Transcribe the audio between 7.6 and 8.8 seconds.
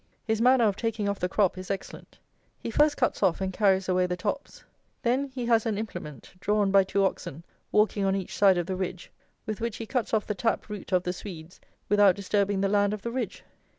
walking on each side of the